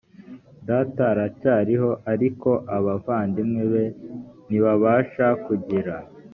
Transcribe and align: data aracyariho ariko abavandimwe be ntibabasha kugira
data 0.67 1.01
aracyariho 1.13 1.89
ariko 2.13 2.49
abavandimwe 2.77 3.61
be 3.73 3.85
ntibabasha 4.47 5.27
kugira 5.45 5.95